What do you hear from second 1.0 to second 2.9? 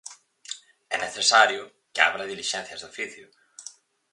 necesario que abra dilixencias de